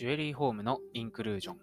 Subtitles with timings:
[0.00, 1.56] ジュエリーホームのインクルージョン。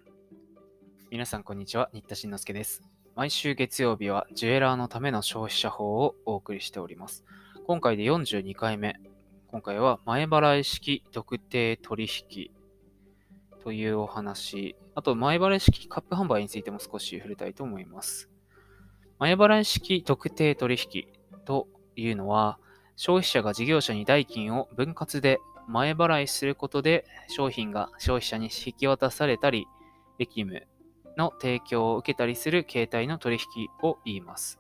[1.10, 1.90] 皆さん、こんにちは。
[1.92, 2.84] 新田慎之介です。
[3.16, 7.26] 毎週月曜日はジュエラーのための消費者法をお送りしております。
[7.66, 9.00] 今回で42回目。
[9.48, 12.52] 今回は前払い式特定取引
[13.64, 18.30] というお話、あと前払い式カップ販売についても少し触れたいと思います。
[19.18, 21.08] 前払い式特定取引
[21.46, 22.60] というのは、
[22.98, 29.68] 消費者が事業者に代金を分割で前払いすることで商品が消費者に引き渡されたり、
[30.18, 30.68] 役務
[31.18, 34.60] の提供を受けたりする形態の取引を言います。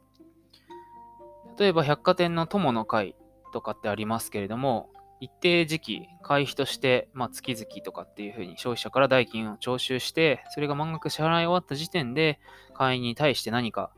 [1.57, 3.15] 例えば百貨店の友の会
[3.53, 4.89] とかってありますけれども、
[5.19, 12.39] 一定時期、会費として、まあ、月々とかっていうふうに消費者から代金を徴収して、それが満額支払い終わった時点で、
[12.75, 13.91] 会員に対して何か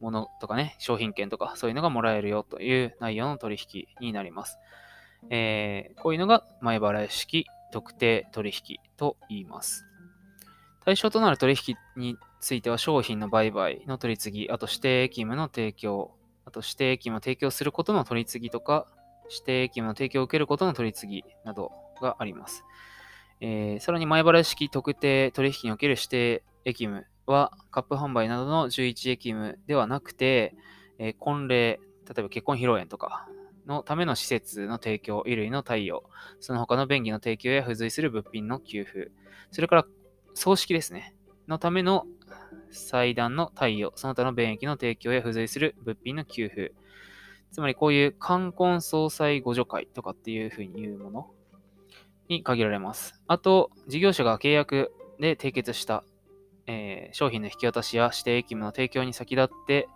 [0.00, 4.58] 物とかね、商品券とかそういうのがもらえるよという内容の取引になります。
[5.30, 9.84] えー、こういうのが前払い式特定取引と言います。
[10.84, 16.12] 対象となる取引については商品の売買の取り次ぎ、あと指定役務の提供、
[16.44, 18.86] あと指定役務を提供することの取り次ぎとか、
[19.30, 21.72] 指定役務の提供を受けることの取り次ぎなど
[22.02, 22.64] があります。
[23.40, 30.54] えー、さらに前払い式特定取引における指定役務はカップ販売などの11役務ではなくて、
[30.98, 33.26] えー、婚礼、例えば結婚披露宴とか
[33.66, 36.04] のための施設の提供、衣類の対応、
[36.40, 39.10] その他の便宜の提供や付随する物品の給付、
[39.50, 39.86] それから
[40.34, 41.14] 葬式ですね、
[41.48, 42.06] のための
[42.70, 46.72] 祭壇の対応、その他の便益の提供や付随する物品の給付、
[47.52, 51.30] つまりこういう冠婚葬祭互助会とかっていうふうに言うもの
[52.28, 53.22] に限られます。
[53.28, 56.04] あと、事業者が契約で締結した、
[56.66, 59.88] えー、商品の引き渡しや指定役務の提供に先立って、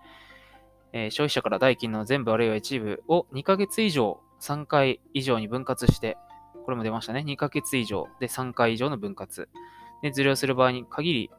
[0.93, 6.17] えー、消費者から代金の全部あるいは一部を2ヶ月以上、3回以上に分割して、
[6.65, 7.25] これも出ましたね。
[7.27, 9.49] 2ヶ月以上で3回以上の分割。
[10.03, 11.31] で、受領する場合に限り、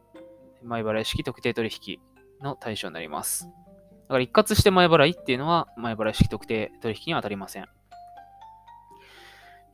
[0.64, 2.00] 前払い式特定取引
[2.42, 3.46] の対象になります。
[3.46, 7.66] だから一括して前払いっていうのは前払い式特定取引には当たりません。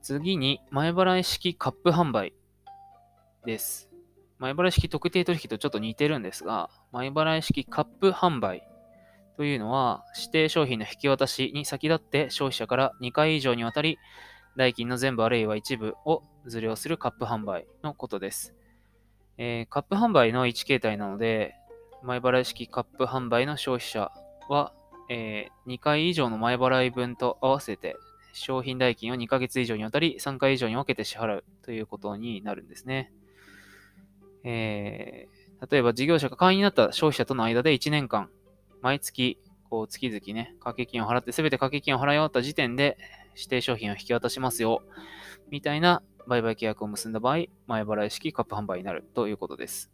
[0.01, 2.33] 次に、前払い式カップ販売
[3.45, 3.89] です。
[4.37, 8.67] 前払い式特定取引とちょっと似てるんですが、前払い式カップ販売
[9.37, 13.99] というのは、指定商品の引き渡しに先立って消費者から2回以上にわたり、
[14.55, 18.55] 代金の全部あるいは一部を受領するカップ販売のことです。
[19.37, 21.55] えー、カップ販売の1形態なので、
[22.03, 24.11] 前払い式カップ販売の消費者
[24.47, 24.73] は、
[25.09, 27.95] えー、2回以上の前払い分と合わせて
[28.33, 33.11] 商品代金を2ヶ月以上にわたり3回以上に分けて支払うということになるんですね。
[34.43, 38.29] えー、例えば事業者が会員になった消費者との間で1年間
[38.85, 39.39] 毎月、
[39.71, 42.99] こう、月々ね、掛け金を払って、すべて掛け金を払い終わった時点で、
[43.33, 44.83] 指定商品を引き渡しますよ、
[45.49, 49.91] みたいな売買契約を結んだ場合、前払い式カップ販売になるということです。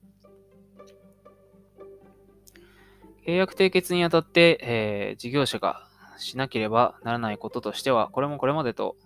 [3.25, 5.87] 契約締結にあたって、えー、事業者が
[6.17, 8.97] しなければならないこととしては、これもこれまでと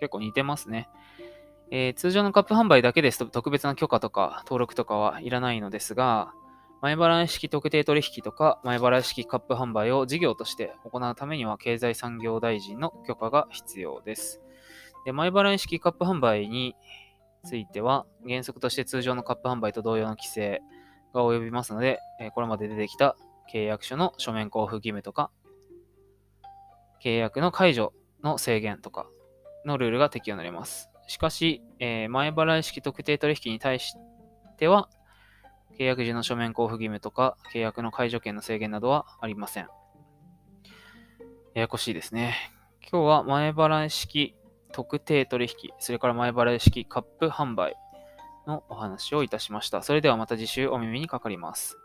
[0.00, 0.86] 結構似てますね。
[1.70, 6.34] えー、通常のカップ販売だけですと特別な許可とか登録とかはいらないのですが、
[6.80, 14.40] 前払い式特定取引とか前払い式カップ販売を事業として行うためには経済産業大臣の許可が必要です。
[15.04, 16.76] で前払い式カップ販売に
[17.44, 20.60] ついては原則として通常のカップ販売と同様の規制
[21.14, 21.98] が及びますので、
[22.34, 23.16] これまで出てきた
[23.52, 25.30] 契約書の書面交付義務とか
[27.02, 29.08] 契約の解除の制限とか
[29.64, 30.90] のルールが適用になります。
[31.06, 33.94] しかし、え、前払い式特定取引に対し
[34.58, 34.90] ては、
[35.76, 39.68] 契約時の書面交付義務とか、契約の解除権の制限などはありません。
[41.54, 42.36] ややこしいですね。
[42.90, 44.34] 今日は前払い式
[44.72, 47.76] 特定取引、それから前払い式カップ販売
[48.46, 49.82] のお話をいたしました。
[49.82, 51.78] それではまた次週お耳にかかります。